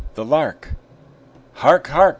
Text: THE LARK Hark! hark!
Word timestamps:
THE 0.15 0.25
LARK 0.25 0.71
Hark! 1.53 1.85
hark! 1.89 2.09